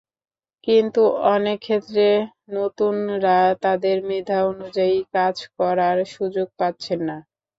[0.67, 1.01] কিন্তু
[1.31, 2.07] অনেক ক্ষেত্রে
[2.51, 7.17] নতুনরা তাঁদের মেধা অনুযায়ী কাজ করার সুযোগ পাচ্ছেন না।